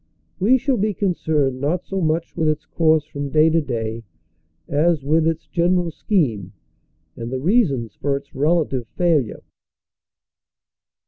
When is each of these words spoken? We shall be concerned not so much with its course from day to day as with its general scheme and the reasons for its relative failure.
We 0.39 0.57
shall 0.57 0.77
be 0.77 0.95
concerned 0.95 1.61
not 1.61 1.85
so 1.85 2.01
much 2.01 2.35
with 2.35 2.49
its 2.49 2.65
course 2.65 3.05
from 3.05 3.29
day 3.29 3.51
to 3.51 3.61
day 3.61 4.03
as 4.67 5.03
with 5.03 5.27
its 5.27 5.45
general 5.45 5.91
scheme 5.91 6.53
and 7.15 7.31
the 7.31 7.37
reasons 7.39 7.93
for 8.01 8.17
its 8.17 8.33
relative 8.33 8.87
failure. 8.97 9.43